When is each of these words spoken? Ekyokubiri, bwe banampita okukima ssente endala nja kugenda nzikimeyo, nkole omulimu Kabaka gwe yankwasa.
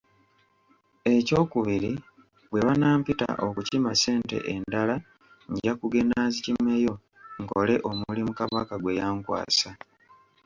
Ekyokubiri, 1.15 1.91
bwe 2.49 2.61
banampita 2.67 3.27
okukima 3.47 3.91
ssente 3.95 4.37
endala 4.53 4.95
nja 5.51 5.73
kugenda 5.79 6.17
nzikimeyo, 6.27 6.93
nkole 7.41 7.75
omulimu 7.89 8.31
Kabaka 8.39 8.73
gwe 8.81 8.97
yankwasa. 8.99 9.69